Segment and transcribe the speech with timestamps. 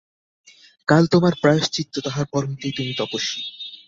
[0.87, 3.41] কাল তোমার প্রায়শ্চিত্ত–তাহার পর হইতেই তুমি তপস্বী।